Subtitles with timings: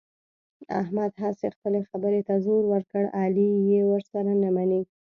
[0.81, 4.81] احمد هسې خپلې خبرې ته زور ور کړ، علي یې ورسره نه مني.